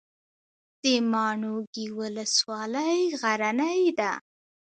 د 0.81 0.83
ماڼوګي 1.11 1.87
ولسوالۍ 1.99 2.99
غرنۍ 3.21 3.81
ده 3.99 4.11